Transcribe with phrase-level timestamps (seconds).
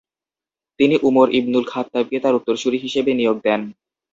[0.79, 3.61] তিনি উমর ইবনুল খাত্তাবকে তার উত্তরসূরি হিসেবে নিয়োগ দেন।